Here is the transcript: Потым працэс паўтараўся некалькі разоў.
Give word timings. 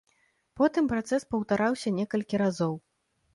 Потым 0.61 0.87
працэс 0.93 1.25
паўтараўся 1.33 1.93
некалькі 1.99 2.41
разоў. 2.45 2.73